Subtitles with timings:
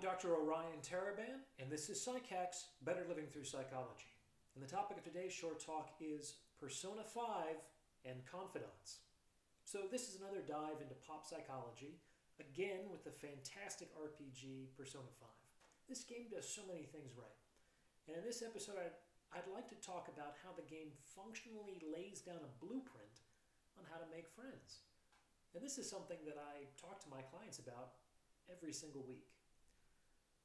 [0.00, 0.32] Dr.
[0.32, 4.08] Orion Taraban, and this is PsycHacks Better Living Through Psychology.
[4.56, 7.60] And the topic of today's short talk is Persona 5
[8.08, 9.04] and Confidants.
[9.68, 12.00] So, this is another dive into pop psychology,
[12.40, 15.28] again with the fantastic RPG Persona 5.
[15.84, 17.44] This game does so many things right.
[18.08, 18.96] And in this episode, I'd,
[19.36, 23.20] I'd like to talk about how the game functionally lays down a blueprint
[23.76, 24.80] on how to make friends.
[25.52, 28.00] And this is something that I talk to my clients about
[28.48, 29.28] every single week.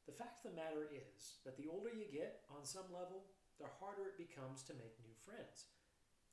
[0.05, 3.25] The fact of the matter is that the older you get, on some level,
[3.57, 5.73] the harder it becomes to make new friends.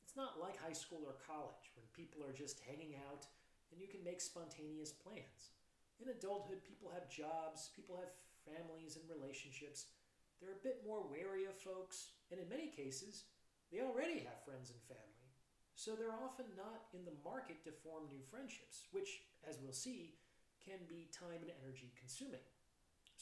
[0.05, 3.25] It's not like high school or college when people are just hanging out
[3.73, 5.57] and you can make spontaneous plans.
[5.97, 8.13] In adulthood, people have jobs, people have
[8.45, 9.89] families and relationships.
[10.37, 13.25] They're a bit more wary of folks, and in many cases,
[13.71, 15.33] they already have friends and family.
[15.73, 20.13] So they're often not in the market to form new friendships, which, as we'll see,
[20.61, 22.45] can be time and energy consuming.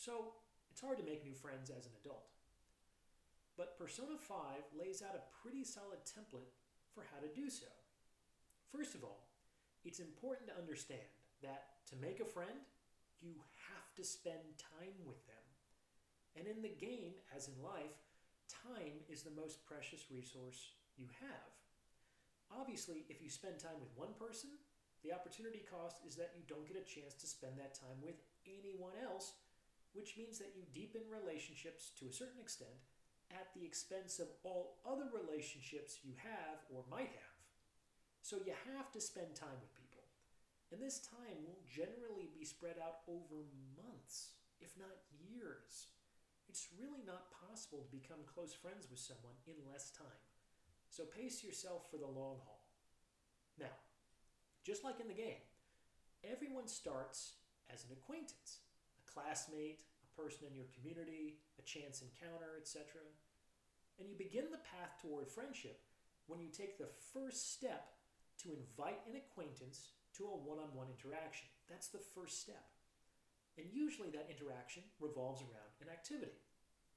[0.02, 0.34] So
[0.74, 2.26] it's hard to make new friends as an adult.
[3.54, 4.34] But Persona 5
[4.74, 6.58] lays out a pretty solid template
[6.90, 7.70] for how to do so.
[8.74, 9.30] First of all,
[9.86, 11.06] it's important to understand
[11.46, 12.66] that to make a friend,
[13.22, 13.38] you
[13.70, 15.46] have to spend time with them.
[16.34, 18.02] And in the game, as in life,
[18.50, 21.54] time is the most precious resource you have.
[22.50, 24.50] Obviously, if you spend time with one person,
[25.06, 28.18] the opportunity cost is that you don't get a chance to spend that time with
[28.50, 29.11] anyone else
[29.94, 32.88] which means that you deepen relationships to a certain extent
[33.32, 37.40] at the expense of all other relationships you have or might have.
[38.22, 40.04] So you have to spend time with people.
[40.72, 43.44] And this time will generally be spread out over
[43.76, 45.92] months, if not years.
[46.48, 50.24] It's really not possible to become close friends with someone in less time.
[50.90, 52.64] So pace yourself for the long haul.
[53.60, 53.76] Now,
[54.64, 55.44] just like in the game,
[56.24, 57.40] everyone starts
[57.74, 58.60] as an acquaintance
[59.14, 63.04] classmate, a person in your community, a chance encounter, etc.
[64.00, 65.84] And you begin the path toward friendship
[66.28, 67.94] when you take the first step
[68.44, 71.48] to invite an acquaintance to a one on one interaction.
[71.70, 72.66] That's the first step.
[73.58, 76.40] And usually that interaction revolves around an activity.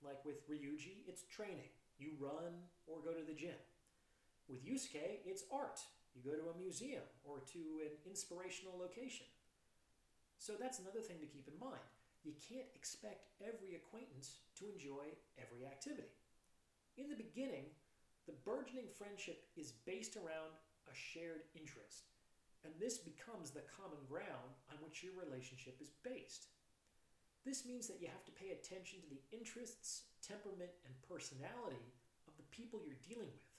[0.02, 1.72] Like with Ryuji, it's training.
[1.98, 3.58] You run or go to the gym.
[4.48, 5.80] With Yusuke, it's art.
[6.14, 9.26] You go to a museum or to an inspirational location.
[10.38, 11.82] So that's another thing to keep in mind
[12.24, 16.10] you can't expect every acquaintance to enjoy every activity.
[16.96, 17.68] In the beginning,
[18.26, 20.56] the burgeoning friendship is based around
[20.88, 22.08] a shared interest,
[22.64, 26.48] and this becomes the common ground on which your relationship is based.
[27.44, 31.92] This means that you have to pay attention to the interests, temperament, and personality
[32.24, 33.52] of the people you're dealing with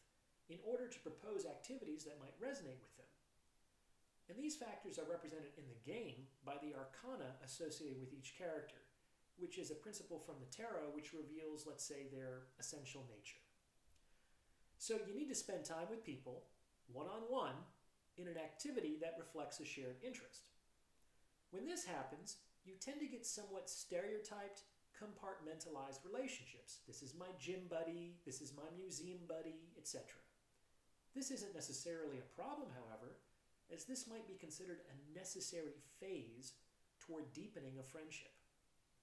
[0.50, 3.10] in order to propose activities that might resonate with them.
[4.30, 8.82] And these factors are represented in the game by the arcana associated with each character,
[9.38, 13.42] which is a principle from the tarot which reveals, let's say, their essential nature.
[14.78, 16.44] So you need to spend time with people,
[16.92, 17.56] one on one,
[18.18, 20.50] in an activity that reflects a shared interest.
[21.52, 24.64] When this happens, you tend to get somewhat stereotyped,
[24.96, 26.80] compartmentalized relationships.
[26.88, 30.04] This is my gym buddy, this is my museum buddy, etc.
[31.14, 33.18] This isn't necessarily a problem, however,
[33.74, 36.54] as this might be considered a necessary phase
[37.00, 38.32] toward deepening a friendship.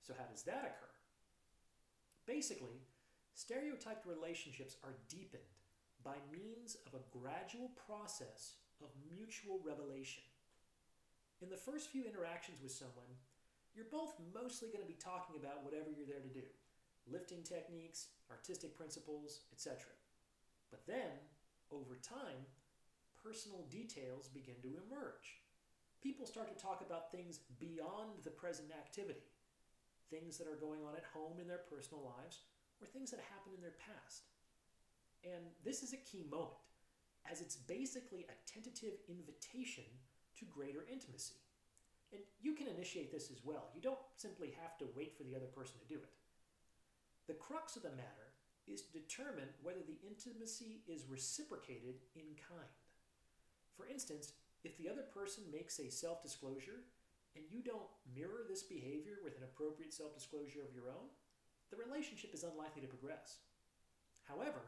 [0.02, 0.92] So, how does that occur?
[2.26, 2.82] Basically,
[3.34, 5.42] stereotyped relationships are deepened
[6.04, 10.22] by means of a gradual process of mutual revelation.
[11.40, 13.18] In the first few interactions with someone,
[13.74, 16.46] you're both mostly going to be talking about whatever you're there to do
[17.10, 19.90] lifting techniques, artistic principles, etc.
[20.70, 21.18] But then,
[21.72, 22.46] over time,
[23.22, 25.38] personal details begin to emerge.
[26.02, 29.30] People start to talk about things beyond the present activity,
[30.10, 32.40] things that are going on at home in their personal lives,
[32.80, 34.26] or things that happened in their past.
[35.22, 36.58] And this is a key moment,
[37.30, 39.86] as it's basically a tentative invitation
[40.38, 41.38] to greater intimacy.
[42.12, 43.70] And you can initiate this as well.
[43.74, 46.10] You don't simply have to wait for the other person to do it.
[47.28, 48.34] The crux of the matter
[48.66, 52.81] is to determine whether the intimacy is reciprocated in kind.
[53.76, 54.32] For instance,
[54.64, 56.84] if the other person makes a self disclosure
[57.34, 61.08] and you don't mirror this behavior with an appropriate self disclosure of your own,
[61.70, 63.38] the relationship is unlikely to progress.
[64.24, 64.60] However,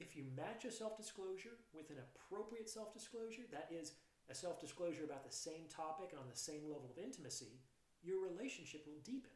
[0.00, 3.92] if you match a self disclosure with an appropriate self disclosure, that is,
[4.30, 7.60] a self disclosure about the same topic and on the same level of intimacy,
[8.02, 9.32] your relationship will deepen.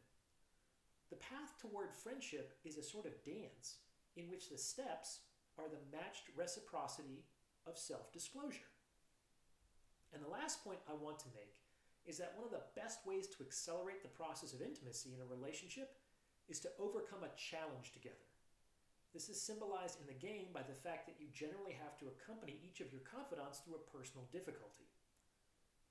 [1.10, 3.76] The path toward friendship is a sort of dance
[4.16, 5.20] in which the steps
[5.58, 7.24] are the matched reciprocity
[7.66, 8.71] of self disclosure.
[10.12, 11.56] And the last point I want to make
[12.04, 15.32] is that one of the best ways to accelerate the process of intimacy in a
[15.32, 15.96] relationship
[16.48, 18.28] is to overcome a challenge together.
[19.14, 22.56] This is symbolized in the game by the fact that you generally have to accompany
[22.64, 24.88] each of your confidants through a personal difficulty.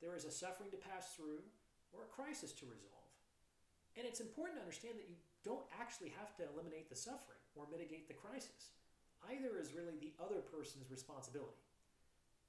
[0.01, 1.45] There is a suffering to pass through
[1.93, 3.13] or a crisis to resolve.
[3.95, 7.69] And it's important to understand that you don't actually have to eliminate the suffering or
[7.69, 8.73] mitigate the crisis.
[9.29, 11.61] Either is really the other person's responsibility.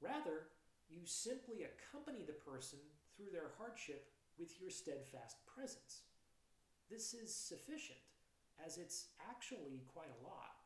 [0.00, 0.48] Rather,
[0.92, 2.78] you simply accompany the person
[3.16, 6.04] through their hardship with your steadfast presence.
[6.90, 8.04] This is sufficient,
[8.64, 10.60] as it's actually quite a lot.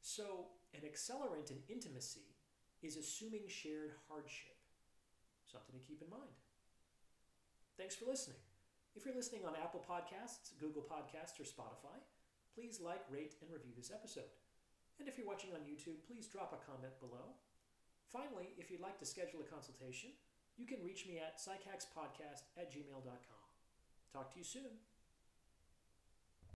[0.00, 2.32] So, an accelerant in intimacy
[2.82, 4.56] is assuming shared hardship.
[5.44, 6.32] Something to keep in mind.
[7.76, 8.40] Thanks for listening.
[8.96, 12.00] If you're listening on Apple Podcasts, Google Podcasts, or Spotify,
[12.54, 14.28] please like, rate, and review this episode.
[14.98, 17.36] And if you're watching on YouTube, please drop a comment below.
[18.12, 20.10] Finally, if you'd like to schedule a consultation,
[20.58, 23.42] you can reach me at psychaxpodcast at gmail.com.
[24.12, 24.76] Talk to you soon.